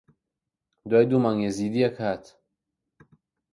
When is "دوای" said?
0.89-1.05